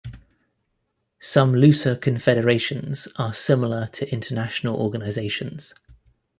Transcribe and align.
Some 1.19 1.53
looser 1.53 1.95
confederations 1.95 3.07
are 3.17 3.31
similar 3.33 3.85
to 3.93 4.11
international 4.11 4.77
organisations. 4.77 5.75